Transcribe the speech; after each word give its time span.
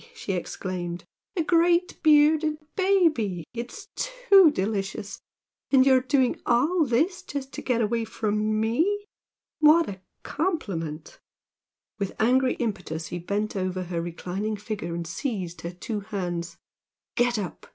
she 0.15 0.33
exclaimed 0.33 1.03
"A 1.37 1.43
big 1.43 2.01
bearded 2.01 2.57
baby! 2.75 3.45
It's 3.53 3.89
too 3.95 4.49
delicious! 4.49 5.21
And 5.69 5.85
you're 5.85 6.01
doing 6.01 6.41
all 6.43 6.85
this 6.85 7.21
just 7.21 7.53
to 7.53 7.61
get 7.61 7.81
away 7.81 8.05
from 8.05 8.59
ME! 8.59 9.05
What 9.59 9.87
a 9.87 10.01
compliment!" 10.23 11.19
With 11.99 12.19
angry 12.19 12.55
impetus 12.55 13.09
he 13.09 13.19
bent 13.19 13.55
over 13.55 13.83
her 13.83 14.01
reclining 14.01 14.57
figure 14.57 14.95
and 14.95 15.05
seized 15.05 15.61
her 15.61 15.71
two 15.71 15.99
hands. 15.99 16.57
"Get 17.15 17.37
up!" 17.37 17.67